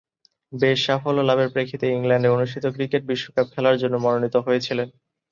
বেশ 0.53 0.77
সাফল্য 0.85 1.19
লাভের 1.23 1.49
প্রেক্ষিতে 1.53 1.85
ইংল্যান্ডে 1.89 2.29
অনুষ্ঠিত 2.29 2.65
ক্রিকেট 2.75 3.01
বিশ্বকাপ 3.07 3.47
খেলার 3.53 3.79
জন্য 3.81 3.95
মনোনীত 3.97 4.35
হয়েছিলেন। 4.47 4.87